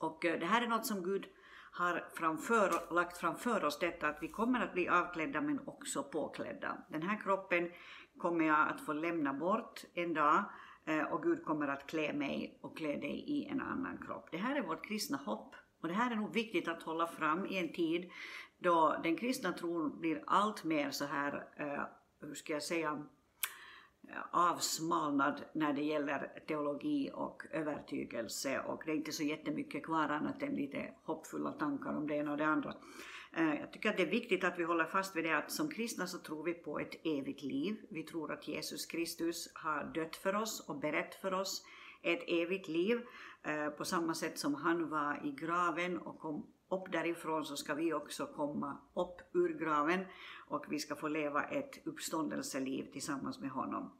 Och 0.00 0.24
eh, 0.24 0.40
det 0.40 0.46
här 0.46 0.62
är 0.62 0.66
något 0.66 0.86
som 0.86 1.02
Gud 1.02 1.26
har 1.72 2.08
framför, 2.14 2.94
lagt 2.94 3.18
framför 3.18 3.64
oss, 3.64 3.78
detta 3.78 4.08
att 4.08 4.18
vi 4.22 4.28
kommer 4.28 4.60
att 4.60 4.72
bli 4.72 4.88
avklädda 4.88 5.40
men 5.40 5.60
också 5.66 6.02
påklädda. 6.02 6.78
Den 6.88 7.02
här 7.02 7.20
kroppen 7.20 7.70
kommer 8.18 8.44
jag 8.44 8.68
att 8.68 8.80
få 8.80 8.92
lämna 8.92 9.34
bort 9.34 9.84
en 9.94 10.14
dag 10.14 10.44
eh, 10.86 11.02
och 11.02 11.22
Gud 11.22 11.44
kommer 11.44 11.68
att 11.68 11.86
klä 11.86 12.12
mig 12.12 12.58
och 12.62 12.76
klä 12.76 12.96
dig 12.96 13.24
i 13.26 13.46
en 13.46 13.60
annan 13.60 13.98
kropp. 14.06 14.28
Det 14.30 14.38
här 14.38 14.56
är 14.56 14.62
vårt 14.62 14.86
kristna 14.86 15.16
hopp. 15.16 15.54
Och 15.82 15.88
det 15.88 15.94
här 15.94 16.10
är 16.10 16.16
nog 16.16 16.34
viktigt 16.34 16.68
att 16.68 16.82
hålla 16.82 17.06
fram 17.06 17.46
i 17.46 17.58
en 17.58 17.72
tid 17.72 18.10
då 18.64 18.96
den 19.02 19.16
kristna 19.16 19.52
tron 19.52 20.00
blir 20.00 20.24
allt 20.26 20.64
mer 20.64 20.90
så 20.90 21.04
här, 21.04 21.48
eh, 21.56 21.84
hur 22.20 22.34
ska 22.34 22.52
jag 22.52 22.62
säga, 22.62 23.04
eh, 24.08 24.22
avsmalnad 24.30 25.44
när 25.52 25.72
det 25.72 25.82
gäller 25.82 26.42
teologi 26.48 27.10
och 27.14 27.42
övertygelse 27.50 28.60
och 28.60 28.82
det 28.86 28.92
är 28.92 28.96
inte 28.96 29.12
så 29.12 29.22
jättemycket 29.22 29.84
kvar 29.84 30.08
annat 30.08 30.42
än 30.42 30.54
lite 30.54 30.94
hoppfulla 31.02 31.52
tankar 31.52 31.96
om 31.96 32.06
det 32.06 32.14
ena 32.14 32.30
och 32.30 32.38
det 32.38 32.46
andra. 32.46 32.74
Eh, 33.36 33.54
jag 33.54 33.72
tycker 33.72 33.90
att 33.90 33.96
det 33.96 34.02
är 34.02 34.10
viktigt 34.10 34.44
att 34.44 34.58
vi 34.58 34.64
håller 34.64 34.84
fast 34.84 35.16
vid 35.16 35.24
det 35.24 35.36
att 35.36 35.50
som 35.50 35.68
kristna 35.68 36.06
så 36.06 36.18
tror 36.18 36.44
vi 36.44 36.54
på 36.54 36.78
ett 36.78 37.06
evigt 37.06 37.42
liv. 37.42 37.76
Vi 37.90 38.02
tror 38.02 38.32
att 38.32 38.48
Jesus 38.48 38.86
Kristus 38.86 39.52
har 39.54 39.84
dött 39.94 40.16
för 40.16 40.34
oss 40.34 40.68
och 40.68 40.78
berett 40.78 41.14
för 41.14 41.34
oss 41.34 41.64
ett 42.02 42.24
evigt 42.26 42.68
liv. 42.68 43.00
Eh, 43.42 43.68
på 43.68 43.84
samma 43.84 44.14
sätt 44.14 44.38
som 44.38 44.54
han 44.54 44.88
var 44.88 45.26
i 45.26 45.30
graven 45.30 45.98
och 45.98 46.18
kom 46.18 46.46
upp 46.68 46.92
därifrån 46.92 47.44
så 47.44 47.56
ska 47.56 47.74
vi 47.74 47.92
också 47.92 48.26
komma 48.26 48.78
upp 48.94 49.20
ur 49.32 49.58
graven 49.58 50.00
och 50.48 50.66
vi 50.68 50.78
ska 50.78 50.94
få 50.94 51.08
leva 51.08 51.44
ett 51.44 51.86
uppståndelseliv 51.86 52.92
tillsammans 52.92 53.40
med 53.40 53.50
honom. 53.50 53.92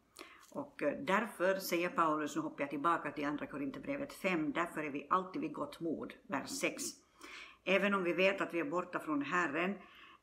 Och 0.50 0.82
eh, 0.82 0.98
därför, 1.00 1.58
säger 1.58 1.88
Paulus, 1.88 2.36
nu 2.36 2.42
hoppar 2.42 2.62
jag 2.62 2.70
tillbaka 2.70 3.10
till 3.10 3.24
Andra 3.24 3.46
Korinthierbrevet 3.46 4.12
5, 4.12 4.52
därför 4.52 4.82
är 4.82 4.90
vi 4.90 5.06
alltid 5.10 5.42
vid 5.42 5.52
gott 5.52 5.80
mod, 5.80 6.12
vers 6.26 6.50
6. 6.50 6.82
Även 7.64 7.94
om 7.94 8.04
vi 8.04 8.12
vet 8.12 8.40
att 8.40 8.54
vi 8.54 8.60
är 8.60 8.70
borta 8.70 8.98
från 8.98 9.22
Herren, 9.22 9.74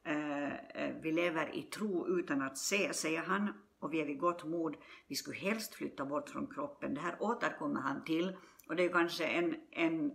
eh, 0.03 0.53
eh, 0.53 0.95
vi 1.01 1.12
lever 1.12 1.55
i 1.55 1.62
tro 1.62 2.19
utan 2.19 2.41
att 2.41 2.57
se, 2.57 2.93
säger 2.93 3.21
han, 3.21 3.53
och 3.79 3.93
vi 3.93 4.01
är 4.01 4.05
vid 4.05 4.19
gott 4.19 4.43
mod, 4.43 4.75
vi 5.07 5.15
skulle 5.15 5.38
helst 5.38 5.75
flytta 5.75 6.05
bort 6.05 6.29
från 6.29 6.48
kroppen. 6.48 6.93
Det 6.93 7.01
här 7.01 7.15
återkommer 7.19 7.81
han 7.81 8.03
till, 8.03 8.36
och 8.67 8.75
det 8.75 8.83
är 8.83 8.89
kanske 8.89 9.25
en, 9.25 9.55
en 9.71 10.12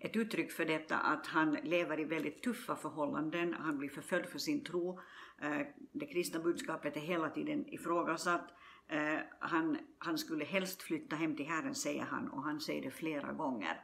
ett 0.00 0.16
uttryck 0.16 0.52
för 0.52 0.64
detta 0.64 0.98
att 0.98 1.26
han 1.26 1.58
lever 1.62 2.00
i 2.00 2.04
väldigt 2.04 2.42
tuffa 2.42 2.76
förhållanden, 2.76 3.54
han 3.54 3.78
blir 3.78 3.88
förföljd 3.88 4.26
för 4.26 4.38
sin 4.38 4.64
tro, 4.64 5.00
eh, 5.42 5.60
det 5.92 6.06
kristna 6.06 6.40
budskapet 6.40 6.96
är 6.96 7.00
hela 7.00 7.30
tiden 7.30 7.74
ifrågasatt, 7.74 8.50
eh, 8.88 9.18
han, 9.40 9.78
han 9.98 10.18
skulle 10.18 10.44
helst 10.44 10.82
flytta 10.82 11.16
hem 11.16 11.36
till 11.36 11.46
Herren, 11.46 11.74
säger 11.74 12.02
han, 12.02 12.28
och 12.28 12.42
han 12.42 12.60
säger 12.60 12.82
det 12.82 12.90
flera 12.90 13.32
gånger. 13.32 13.80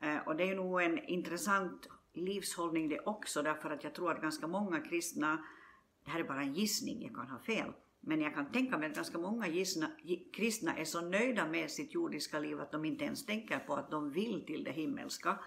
Eh, 0.00 0.18
och 0.26 0.36
det 0.36 0.50
är 0.50 0.54
nog 0.54 0.82
en 0.82 0.98
intressant 0.98 1.88
livshållning 2.14 2.88
det 2.88 3.00
också, 3.00 3.42
därför 3.42 3.70
att 3.70 3.84
jag 3.84 3.94
tror 3.94 4.12
att 4.12 4.22
ganska 4.22 4.46
många 4.46 4.80
kristna, 4.80 5.44
det 6.04 6.10
här 6.10 6.20
är 6.20 6.24
bara 6.24 6.42
en 6.42 6.54
gissning, 6.54 7.02
jag 7.02 7.14
kan 7.14 7.30
ha 7.30 7.38
fel, 7.38 7.72
men 8.08 8.20
jag 8.20 8.34
kan 8.34 8.52
tänka 8.52 8.78
mig 8.78 8.88
att 8.88 8.94
ganska 8.94 9.18
många 9.18 9.48
gissna, 9.48 9.90
kristna 10.32 10.76
är 10.76 10.84
så 10.84 11.00
nöjda 11.00 11.46
med 11.46 11.70
sitt 11.70 11.94
jordiska 11.94 12.38
liv 12.38 12.60
att 12.60 12.72
de 12.72 12.84
inte 12.84 13.04
ens 13.04 13.26
tänker 13.26 13.58
på 13.58 13.74
att 13.74 13.90
de 13.90 14.10
vill 14.10 14.46
till 14.46 14.64
det 14.64 14.70
himmelska. 14.70 15.38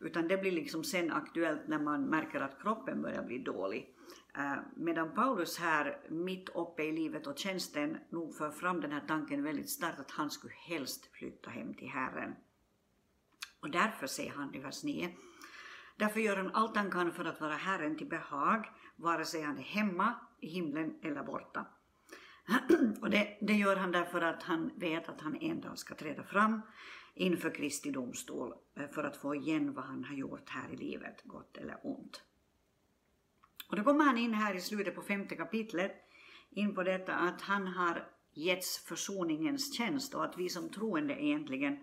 Utan 0.00 0.28
det 0.28 0.36
blir 0.36 0.52
liksom 0.52 0.84
sen 0.84 1.12
aktuellt 1.12 1.68
när 1.68 1.78
man 1.78 2.04
märker 2.04 2.40
att 2.40 2.62
kroppen 2.62 3.02
börjar 3.02 3.22
bli 3.22 3.38
dålig. 3.38 3.94
Eh, 4.36 4.56
medan 4.76 5.14
Paulus 5.14 5.58
här, 5.58 6.00
mitt 6.08 6.48
uppe 6.48 6.82
i 6.82 6.92
livet 6.92 7.26
och 7.26 7.38
tjänsten, 7.38 7.98
nog 8.10 8.34
för 8.34 8.50
fram 8.50 8.80
den 8.80 8.92
här 8.92 9.04
tanken 9.08 9.44
väldigt 9.44 9.70
starkt 9.70 10.00
att 10.00 10.10
han 10.10 10.30
skulle 10.30 10.54
helst 10.54 11.06
flytta 11.12 11.50
hem 11.50 11.74
till 11.74 11.88
Herren. 11.88 12.34
Och 13.60 13.70
därför 13.70 14.06
säger 14.06 14.32
han 14.32 14.54
i 14.54 14.58
vers 14.58 14.84
9, 14.84 15.10
därför 15.96 16.20
gör 16.20 16.36
han 16.36 16.50
allt 16.54 16.76
han 16.76 16.90
kan 16.90 17.12
för 17.12 17.24
att 17.24 17.40
vara 17.40 17.54
Herren 17.54 17.96
till 17.96 18.08
behag, 18.08 18.66
vare 18.96 19.24
sig 19.24 19.42
han 19.42 19.58
är 19.58 19.62
hemma, 19.62 20.14
i 20.40 20.48
himlen 20.48 20.98
eller 21.02 21.22
borta. 21.22 21.66
Och 23.00 23.10
det, 23.10 23.38
det, 23.40 23.52
gör 23.52 23.76
han 23.76 23.92
därför 23.92 24.20
att 24.20 24.42
han 24.42 24.70
vet 24.76 25.08
att 25.08 25.20
han 25.20 25.36
en 25.36 25.60
dag 25.60 25.78
ska 25.78 25.94
träda 25.94 26.22
fram 26.22 26.60
inför 27.14 27.54
Kristi 27.54 27.90
domstol 27.90 28.54
eh, 28.76 28.88
för 28.88 29.04
att 29.04 29.16
få 29.16 29.34
igen 29.34 29.74
vad 29.74 29.84
han 29.84 30.04
har 30.04 30.14
gjort 30.14 30.48
här 30.48 30.72
i 30.72 30.76
livet, 30.76 31.22
gott 31.24 31.56
eller 31.56 31.78
ont. 31.82 32.22
Och 33.68 33.76
då 33.76 33.84
kommer 33.84 34.04
han 34.04 34.18
in 34.18 34.34
här 34.34 34.54
i 34.54 34.60
slutet 34.60 34.94
på 34.94 35.02
femte 35.02 35.36
kapitlet 35.36 35.92
in 36.50 36.74
på 36.74 36.82
detta 36.82 37.14
att 37.14 37.40
han 37.40 37.66
har 37.66 38.08
getts 38.34 38.78
försoningens 38.78 39.76
tjänst 39.76 40.14
och 40.14 40.24
att 40.24 40.38
vi 40.38 40.48
som 40.48 40.70
troende 40.70 41.24
egentligen 41.24 41.78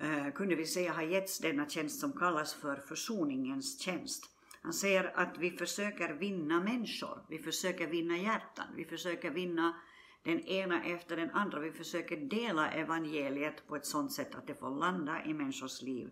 eh, 0.00 0.30
kunde 0.34 0.54
vi 0.54 0.66
säga 0.66 0.92
har 0.92 1.02
getts 1.02 1.38
denna 1.38 1.68
tjänst 1.68 2.00
som 2.00 2.12
kallas 2.12 2.54
för 2.54 2.76
försoningens 2.76 3.80
tjänst. 3.80 4.30
Han 4.64 4.72
säger 4.72 5.12
att 5.16 5.38
vi 5.38 5.50
försöker 5.50 6.14
vinna 6.14 6.60
människor, 6.60 7.26
vi 7.28 7.38
försöker 7.38 7.86
vinna 7.86 8.16
hjärtan, 8.16 8.66
vi 8.76 8.84
försöker 8.84 9.30
vinna 9.30 9.74
den 10.22 10.40
ena 10.40 10.84
efter 10.84 11.16
den 11.16 11.30
andra. 11.30 11.60
Vi 11.60 11.72
försöker 11.72 12.16
dela 12.16 12.70
evangeliet 12.70 13.66
på 13.66 13.76
ett 13.76 13.86
sådant 13.86 14.12
sätt 14.12 14.34
att 14.34 14.46
det 14.46 14.54
får 14.54 14.70
landa 14.70 15.24
i 15.24 15.34
människors 15.34 15.82
liv 15.82 16.10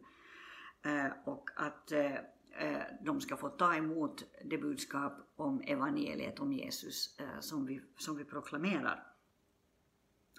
eh, 0.85 1.07
och 1.25 1.51
att 1.57 1.93
eh, 1.93 2.15
eh, 2.59 2.83
de 3.05 3.21
ska 3.21 3.37
få 3.37 3.49
ta 3.49 3.75
emot 3.75 4.25
det 4.45 4.59
budskap 4.59 5.13
om 5.37 5.61
evangeliet 5.61 6.41
om 6.41 6.53
Jesus 6.53 7.17
som 7.41 7.67
vi, 7.67 7.81
som 7.99 8.17
vi 8.17 8.25
proklamerar. 8.25 9.07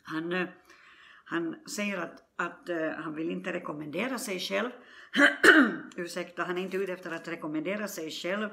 Han, 0.03 0.47
han 1.33 1.55
säger 1.65 1.97
att, 1.97 2.23
att 2.35 2.69
uh, 2.69 2.89
han 2.89 3.15
vill 3.15 3.29
inte 3.29 3.53
rekommendera 3.53 4.17
sig 4.17 4.39
själv. 4.39 4.69
Ursäkta, 5.95 6.43
han 6.43 6.57
är 6.57 6.61
inte 6.61 6.77
ute 6.77 6.93
efter 6.93 7.11
att 7.11 7.27
rekommendera 7.27 7.87
sig 7.87 8.11
själv. 8.11 8.49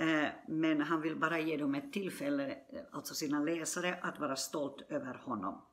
Uh, 0.00 0.26
men 0.48 0.80
han 0.80 1.00
vill 1.00 1.16
bara 1.16 1.38
ge 1.38 1.56
dem 1.56 1.74
ett 1.74 1.92
tillfälle, 1.92 2.50
eh, 2.50 2.56
alltså 2.92 3.14
sina 3.14 3.40
läsare, 3.40 3.98
att 4.02 4.20
vara 4.20 4.36
stolt 4.36 4.86
över 4.88 5.14
honom. 5.14 5.64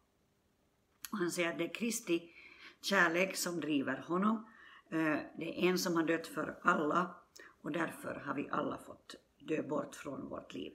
Han 1.12 1.32
säger 1.32 1.52
att 1.52 1.58
det 1.58 1.64
är 1.64 1.74
Kristi 1.74 2.32
kärlek 2.82 3.36
som 3.36 3.60
driver 3.60 3.98
honom. 4.08 4.46
Uh, 4.94 5.18
det 5.38 5.66
är 5.66 5.70
en 5.70 5.78
som 5.78 5.96
har 5.96 6.04
dött 6.04 6.28
för 6.28 6.60
alla 6.64 7.16
och 7.62 7.72
därför 7.72 8.16
har 8.26 8.34
vi 8.34 8.50
alla 8.52 8.78
fått 8.78 9.16
dö 9.40 9.64
bort 9.64 9.96
från 9.96 10.30
vårt 10.30 10.54
liv. 10.54 10.74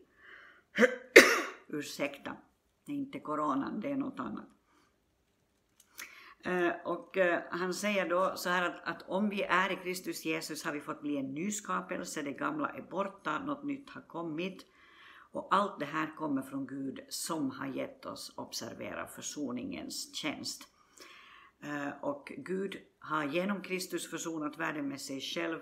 Ursäkta, 1.68 2.37
det 2.87 2.92
är 2.92 2.97
inte 2.97 3.20
coronan, 3.20 3.80
det 3.80 3.92
är 3.92 3.97
något 3.97 4.20
annat. 4.20 4.57
Eh, 6.45 6.73
och 6.85 7.16
eh, 7.16 7.42
han 7.50 7.75
säger 7.75 8.09
då 8.09 8.33
så 8.37 8.49
här 8.49 8.62
att, 8.71 8.88
att, 8.88 9.09
om 9.09 9.28
vi 9.28 9.42
är 9.42 9.73
i 9.73 9.76
Kristus 9.76 10.25
Jesus 10.25 10.64
har 10.64 10.73
vi 10.73 10.80
fått 10.80 11.00
bli 11.00 11.16
en 11.16 11.35
nyskapelse, 11.35 12.23
det 12.23 12.33
gamla 12.33 12.68
är 12.68 12.83
borta, 12.83 13.38
något 13.38 13.64
nytt 13.64 13.90
har 13.90 14.02
kommit. 14.02 14.66
Och 15.33 15.54
allt 15.54 15.78
det 15.78 15.87
här 15.87 16.16
kommer 16.16 16.42
från 16.42 16.66
Gud 16.66 17.00
som 17.09 17.50
har 17.50 17.66
gett 17.66 18.07
oss, 18.07 18.33
observera, 18.37 19.07
försoningens 19.07 20.16
tjänst. 20.16 20.68
Eh, 21.62 22.04
och 22.04 22.33
Gud 22.37 22.76
har 22.99 23.25
genom 23.25 23.62
Kristus 23.62 24.11
försonat 24.11 24.59
världen 24.59 24.88
med 24.88 25.00
sig 25.00 25.21
själv 25.21 25.59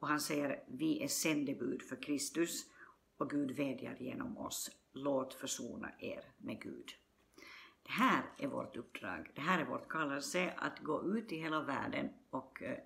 och 0.00 0.08
han 0.08 0.20
säger 0.20 0.64
vi 0.68 1.02
är 1.02 1.08
sändebud 1.08 1.82
för 1.82 2.02
Kristus 2.02 2.64
och 3.18 3.30
Gud 3.30 3.50
vädjar 3.50 3.96
genom 4.00 4.38
oss. 4.38 4.70
Låt 4.92 5.34
försona 5.34 5.92
er 5.98 6.24
med 6.38 6.62
Gud. 6.62 6.88
Det 7.90 7.94
här 7.94 8.22
är 8.38 8.46
vårt 8.46 8.76
uppdrag, 8.76 9.30
det 9.34 9.40
här 9.40 9.60
är 9.60 9.64
vårt 9.64 9.88
kallelse 9.88 10.52
att 10.56 10.78
gå 10.78 11.16
ut 11.16 11.32
i 11.32 11.36
hela 11.36 11.62
världen 11.62 12.08
och 12.30 12.62
eh, 12.62 12.78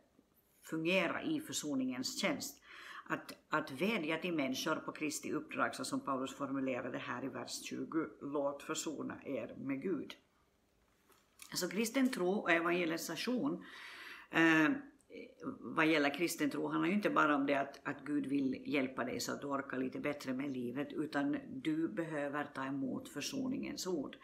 fungera 0.63 1.23
i 1.23 1.41
försoningens 1.41 2.21
tjänst. 2.21 2.63
Att, 3.07 3.33
att 3.49 3.71
vädja 3.71 4.19
till 4.19 4.35
människor 4.35 4.77
på 4.77 4.93
Kristi 4.93 5.33
uppdrag, 5.33 5.75
så 5.75 5.85
som 5.85 6.01
Paulus 6.01 6.35
formulerade 6.35 6.99
här 6.99 7.25
i 7.25 7.29
vers 7.29 7.63
20, 7.65 8.07
låt 8.21 8.63
försona 8.63 9.19
er 9.25 9.55
med 9.57 9.83
Gud. 9.83 10.15
Så 11.55 11.69
kristen 11.69 12.11
tro 12.11 12.31
och 12.31 12.51
evangelisation 12.51 13.65
eh, 14.31 14.71
vad 15.61 15.87
gäller 15.87 16.15
kristen 16.15 16.51
tro 16.51 16.69
handlar 16.69 16.89
ju 16.89 16.95
inte 16.95 17.11
bara 17.11 17.37
om 17.37 17.47
det 17.47 17.55
att, 17.55 17.81
att 17.83 18.05
Gud 18.05 18.27
vill 18.27 18.63
hjälpa 18.67 19.05
dig 19.05 19.21
så 19.21 19.33
att 19.33 19.41
du 19.41 19.47
orkar 19.47 19.79
lite 19.79 20.01
bättre 20.01 20.33
med 20.33 20.51
livet, 20.51 20.93
utan 20.93 21.37
du 21.49 21.89
behöver 21.89 22.45
ta 22.45 22.65
emot 22.65 23.09
försoningens 23.09 23.87
ord. 23.87 24.17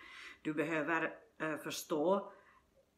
Du 0.43 0.55
behöver 0.55 1.15
eh, 1.39 1.57
förstå 1.57 2.33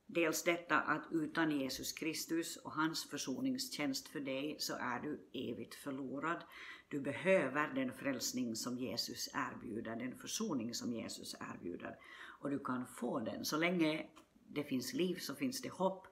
dels 0.06 0.44
detta 0.44 0.80
att 0.80 1.08
utan 1.10 1.50
Jesus 1.50 1.92
Kristus 1.92 2.56
och 2.56 2.72
hans 2.72 3.10
försoningstjänst 3.10 4.08
för 4.08 4.20
dig 4.20 4.56
så 4.58 4.74
är 4.74 5.00
du 5.00 5.28
evigt 5.32 5.74
förlorad. 5.74 6.44
Du 6.88 7.00
behöver 7.00 7.68
den 7.74 7.92
frälsning 7.92 8.56
som 8.56 8.78
Jesus 8.78 9.28
erbjuder, 9.34 9.96
den 9.96 10.18
försoning 10.18 10.74
som 10.74 10.92
Jesus 10.92 11.34
erbjuder. 11.54 11.96
Och 12.40 12.50
du 12.50 12.58
kan 12.58 12.86
få 12.86 13.20
den. 13.20 13.44
Så 13.44 13.56
länge 13.56 14.06
det 14.48 14.64
finns 14.64 14.92
liv 14.92 15.16
så 15.16 15.34
finns 15.34 15.62
det 15.62 15.68
hopp 15.68 16.06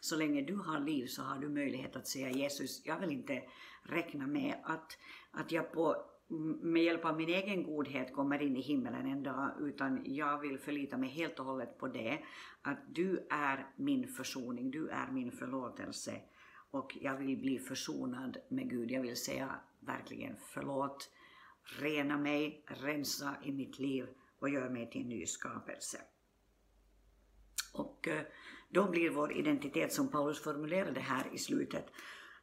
så 0.00 0.16
länge 0.16 0.42
du 0.42 0.56
har 0.56 0.80
liv 0.80 1.06
så 1.06 1.22
har 1.22 1.38
du 1.38 1.48
möjlighet 1.48 1.96
att 1.96 2.06
säga 2.06 2.30
Jesus, 2.30 2.82
jag 2.84 3.00
vill 3.00 3.10
inte 3.10 3.42
räkna 3.82 4.26
med 4.26 4.54
att, 4.64 4.98
att 5.30 5.52
jag 5.52 5.72
på, 5.72 5.96
med 6.60 6.82
hjälp 6.82 7.04
av 7.04 7.16
min 7.16 7.28
egen 7.28 7.62
godhet 7.62 8.12
kommer 8.12 8.42
in 8.42 8.56
i 8.56 8.60
himmelen 8.60 9.06
en 9.06 9.22
dag, 9.22 9.50
utan 9.60 10.00
jag 10.04 10.38
vill 10.38 10.58
förlita 10.58 10.96
mig 10.96 11.08
helt 11.08 11.38
och 11.38 11.46
hållet 11.46 11.78
på 11.78 11.88
det, 11.88 12.18
att 12.62 12.78
du 12.94 13.26
är 13.30 13.66
min 13.76 14.08
försoning, 14.08 14.70
du 14.70 14.88
är 14.88 15.10
min 15.10 15.32
förlåtelse 15.32 16.20
och 16.70 16.96
jag 17.00 17.16
vill 17.16 17.38
bli 17.38 17.58
försonad 17.58 18.36
med 18.48 18.70
Gud. 18.70 18.90
Jag 18.90 19.02
vill 19.02 19.16
säga 19.16 19.60
verkligen 19.80 20.36
förlåt, 20.38 21.10
rena 21.62 22.18
mig, 22.18 22.64
rensa 22.66 23.36
i 23.44 23.52
mitt 23.52 23.78
liv 23.78 24.06
och 24.38 24.48
gör 24.48 24.68
mig 24.68 24.90
till 24.90 25.00
en 25.00 25.08
ny 25.08 25.26
skapelse. 25.26 25.98
Och 27.72 28.08
eh, 28.08 28.22
då 28.68 28.90
blir 28.90 29.10
vår 29.10 29.32
identitet, 29.32 29.92
som 29.92 30.08
Paulus 30.08 30.42
formulerade 30.42 31.00
här 31.00 31.26
i 31.32 31.38
slutet, 31.38 31.86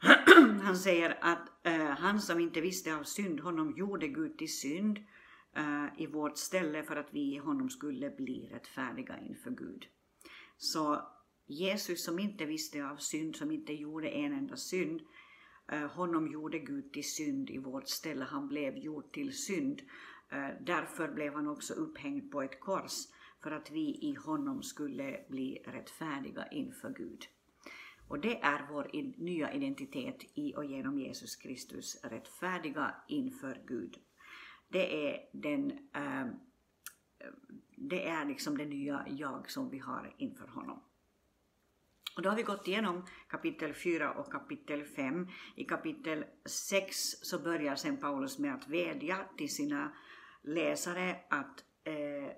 han 0.62 0.78
säger 0.78 1.18
att 1.22 1.66
eh, 1.66 1.90
han 1.90 2.22
som 2.22 2.40
inte 2.40 2.62
visste 2.62 2.96
av 2.96 3.04
synd, 3.04 3.40
honom 3.40 3.74
gjorde 3.78 4.08
Gud 4.08 4.38
till 4.38 4.54
synd 4.54 5.00
eh, 5.56 5.86
i 5.98 6.08
vårt 6.08 6.38
ställe 6.38 6.84
för 6.84 6.96
att 6.96 7.14
vi 7.14 7.36
i 7.36 7.38
honom 7.38 7.70
skulle 7.70 8.10
bli 8.10 8.50
rättfärdiga 8.52 9.20
inför 9.20 9.52
Gud. 9.52 9.86
Så 10.58 11.02
Jesus 11.48 12.04
som 12.04 12.20
inte 12.20 12.46
visste 12.46 12.86
av 12.86 12.96
synd, 12.96 13.36
som 13.36 13.52
inte 13.52 13.74
gjorde 13.74 14.10
en 14.10 14.34
enda 14.34 14.58
synd, 14.58 15.02
eh, 15.72 15.88
honom 15.92 16.32
gjorde 16.32 16.60
Gud 16.60 16.94
till 16.94 17.10
synd 17.10 17.50
i 17.50 17.58
vårt 17.58 17.88
ställe. 17.88 18.26
Han 18.26 18.48
blev 18.48 18.78
gjord 18.78 19.14
till 19.14 19.34
synd. 19.34 19.82
Eh, 20.30 20.50
därför 20.62 21.08
blev 21.08 21.34
han 21.34 21.48
också 21.48 21.74
upphängd 21.74 22.32
på 22.32 22.42
ett 22.42 22.60
kors 22.60 22.94
för 23.44 23.52
att 23.52 23.72
vi 23.72 24.00
i 24.02 24.16
honom 24.26 24.64
skulle 24.64 25.26
bli 25.30 25.64
rättfärdiga 25.66 26.48
inför 26.48 26.94
Gud. 26.98 27.26
Och 28.08 28.20
det 28.20 28.42
är 28.42 28.68
vår 28.70 28.90
nya 29.18 29.54
identitet 29.54 30.24
i 30.34 30.56
och 30.56 30.66
genom 30.66 31.00
Jesus 31.00 31.36
Kristus, 31.36 32.04
rättfärdiga 32.04 32.96
inför 33.08 33.62
Gud. 33.68 33.98
Det 34.68 35.10
är, 35.10 35.30
den, 35.34 35.72
äh, 35.72 36.26
det 37.76 38.08
är 38.08 38.26
liksom 38.26 38.58
det 38.58 38.66
nya 38.66 39.06
jag 39.10 39.50
som 39.52 39.70
vi 39.70 39.80
har 39.80 40.16
inför 40.18 40.48
honom. 40.48 40.84
Och 42.16 42.22
då 42.22 42.30
har 42.30 42.36
vi 42.36 42.44
gått 42.44 42.68
igenom 42.68 43.06
kapitel 43.28 43.74
4 43.74 44.12
och 44.14 44.32
kapitel 44.32 44.84
5. 44.84 45.28
I 45.56 45.64
kapitel 45.64 46.26
6 46.46 46.96
så 47.22 47.40
börjar 47.40 47.76
sen 47.76 47.98
Paulus 47.98 48.40
med 48.40 48.54
att 48.54 48.68
vädja 48.68 49.18
till 49.38 49.56
sina 49.56 49.96
läsare 50.42 51.20
att 51.30 51.64
eh, 51.84 52.32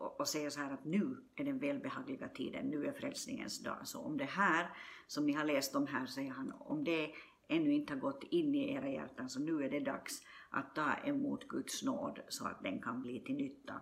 och, 0.00 0.28
säger 0.28 0.50
så 0.50 0.60
här 0.60 0.72
att 0.72 0.84
nu 0.84 1.16
är 1.36 1.44
den 1.44 1.58
välbehagliga 1.58 2.28
tiden, 2.28 2.66
nu 2.66 2.86
är 2.86 2.92
frälsningens 2.92 3.62
dag. 3.62 3.78
Så 3.84 4.00
om 4.00 4.16
det 4.16 4.24
här 4.24 4.70
som 5.06 5.26
ni 5.26 5.32
har 5.32 5.44
läst 5.44 5.76
om 5.76 5.86
här, 5.86 6.06
säger 6.06 6.30
han, 6.30 6.52
om 6.58 6.84
det 6.84 7.10
ännu 7.48 7.72
inte 7.72 7.92
har 7.92 8.00
gått 8.00 8.24
in 8.24 8.54
i 8.54 8.74
era 8.74 8.88
hjärtan, 8.88 9.30
så 9.30 9.40
nu 9.40 9.64
är 9.64 9.70
det 9.70 9.80
dags 9.80 10.22
att 10.50 10.74
ta 10.74 10.94
emot 10.94 11.48
Guds 11.48 11.82
nåd 11.82 12.20
så 12.28 12.46
att 12.46 12.62
den 12.62 12.82
kan 12.82 13.02
bli 13.02 13.20
till 13.20 13.34
nytta. 13.34 13.80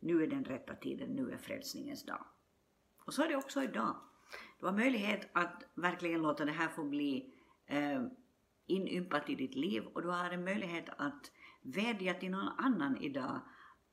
Nu 0.00 0.22
är 0.22 0.26
den 0.26 0.44
rätta 0.44 0.74
tiden, 0.74 1.08
nu 1.08 1.30
är 1.30 1.38
frälsningens 1.38 2.06
dag. 2.06 2.24
Och 3.04 3.14
så 3.14 3.22
är 3.22 3.28
det 3.28 3.36
också 3.36 3.62
idag. 3.62 3.96
Du 4.60 4.66
har 4.66 4.72
möjlighet 4.72 5.28
att 5.32 5.64
verkligen 5.74 6.22
låta 6.22 6.44
det 6.44 6.52
här 6.52 6.68
få 6.68 6.84
bli 6.84 7.34
eh, 7.66 8.02
inympat 8.66 9.30
i 9.30 9.34
ditt 9.34 9.54
liv 9.54 9.84
och 9.94 10.02
du 10.02 10.08
har 10.08 10.30
en 10.30 10.44
möjlighet 10.44 10.88
att 10.96 11.30
vädja 11.62 12.14
till 12.14 12.30
någon 12.30 12.48
annan 12.58 12.96
idag 12.96 13.40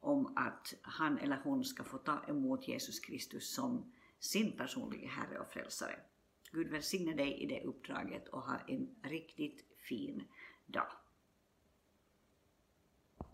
om 0.06 0.34
att 0.36 0.74
han 0.82 1.18
eller 1.18 1.42
hon 1.44 1.64
ska 1.64 1.84
få 1.84 1.98
ta 1.98 2.24
emot 2.28 2.68
Jesus 2.68 3.00
Kristus 3.00 3.54
som 3.56 3.92
sin 4.20 4.58
personliga 4.58 5.10
Herre 5.10 5.40
och 5.40 5.52
Frälsare. 5.52 6.00
Gud 6.52 6.68
välsigne 6.68 7.14
dig 7.14 7.44
i 7.44 7.46
det 7.46 7.64
uppdraget 7.64 8.28
och 8.28 8.42
ha 8.42 8.58
en 8.68 8.96
riktigt 9.04 9.66
fin 9.78 10.24
dag. 10.66 10.92